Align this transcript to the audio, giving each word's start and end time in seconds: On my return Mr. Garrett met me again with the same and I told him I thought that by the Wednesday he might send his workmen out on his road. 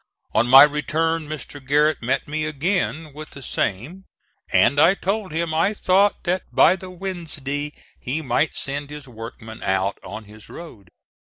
On 0.33 0.47
my 0.47 0.63
return 0.63 1.27
Mr. 1.29 1.63
Garrett 1.63 2.01
met 2.01 2.27
me 2.27 2.45
again 2.45 3.13
with 3.13 3.29
the 3.29 3.43
same 3.43 4.05
and 4.51 4.79
I 4.79 4.95
told 4.95 5.31
him 5.31 5.53
I 5.53 5.75
thought 5.75 6.23
that 6.23 6.41
by 6.51 6.75
the 6.75 6.89
Wednesday 6.89 7.71
he 7.99 8.23
might 8.23 8.55
send 8.55 8.89
his 8.89 9.07
workmen 9.07 9.61
out 9.61 9.99
on 10.03 10.23
his 10.23 10.49
road. 10.49 10.89